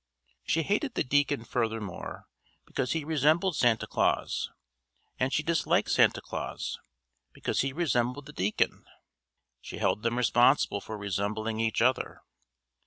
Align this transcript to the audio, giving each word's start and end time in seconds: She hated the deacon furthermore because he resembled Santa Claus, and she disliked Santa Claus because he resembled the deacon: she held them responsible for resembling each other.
She 0.47 0.63
hated 0.63 0.95
the 0.95 1.03
deacon 1.03 1.45
furthermore 1.45 2.25
because 2.65 2.93
he 2.93 3.03
resembled 3.05 3.55
Santa 3.55 3.85
Claus, 3.85 4.49
and 5.19 5.31
she 5.31 5.43
disliked 5.43 5.91
Santa 5.91 6.21
Claus 6.21 6.79
because 7.33 7.59
he 7.61 7.71
resembled 7.71 8.25
the 8.25 8.33
deacon: 8.33 8.85
she 9.61 9.77
held 9.77 10.01
them 10.01 10.17
responsible 10.17 10.81
for 10.81 10.97
resembling 10.97 11.59
each 11.59 11.83
other. 11.83 12.23